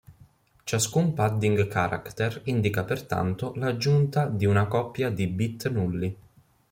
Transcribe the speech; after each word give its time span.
Ciascun 0.63 1.13
padding 1.13 1.67
character 1.67 2.41
indica 2.45 2.83
pertanto 2.83 3.53
l'aggiunta 3.57 4.25
di 4.25 4.47
una 4.47 4.65
coppia 4.65 5.11
di 5.11 5.27
bit 5.27 5.69
nulli. 5.69 6.17